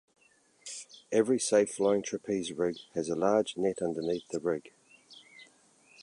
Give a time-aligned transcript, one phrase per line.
[1.11, 4.71] Every safe flying trapeze rig has a large net underneath the rig.